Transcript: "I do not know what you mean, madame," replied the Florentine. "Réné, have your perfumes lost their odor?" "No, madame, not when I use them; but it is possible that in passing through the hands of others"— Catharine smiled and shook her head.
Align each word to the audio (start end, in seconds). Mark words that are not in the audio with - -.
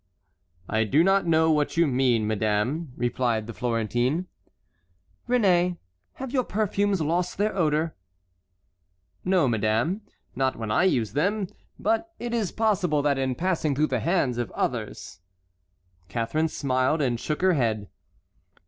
"I 0.67 0.83
do 0.83 1.03
not 1.03 1.27
know 1.27 1.51
what 1.51 1.77
you 1.77 1.85
mean, 1.85 2.25
madame," 2.25 2.91
replied 2.97 3.45
the 3.45 3.53
Florentine. 3.53 4.25
"Réné, 5.29 5.77
have 6.13 6.31
your 6.33 6.43
perfumes 6.43 7.01
lost 7.01 7.37
their 7.37 7.55
odor?" 7.55 7.95
"No, 9.23 9.47
madame, 9.47 10.01
not 10.35 10.55
when 10.55 10.71
I 10.71 10.85
use 10.85 11.13
them; 11.13 11.45
but 11.77 12.15
it 12.17 12.33
is 12.33 12.51
possible 12.51 13.03
that 13.03 13.19
in 13.19 13.35
passing 13.35 13.75
through 13.75 13.93
the 13.93 13.99
hands 13.99 14.39
of 14.39 14.49
others"— 14.53 15.19
Catharine 16.09 16.47
smiled 16.47 16.99
and 16.99 17.19
shook 17.19 17.43
her 17.43 17.53
head. 17.53 17.87